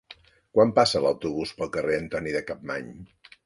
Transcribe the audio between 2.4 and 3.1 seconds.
de Capmany?